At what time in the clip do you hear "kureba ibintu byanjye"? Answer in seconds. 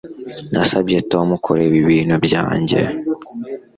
1.43-2.81